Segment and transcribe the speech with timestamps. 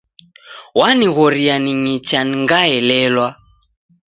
[0.79, 3.29] Wanighoria ningicha ngaelelwa